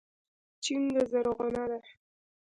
[0.63, 1.79] چينکه زرغونه ده